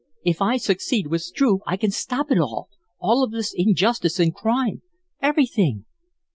[0.23, 4.33] "If I succeed with Struve I can stop it all all of this injustice and
[4.33, 4.81] crime
[5.21, 5.85] everything."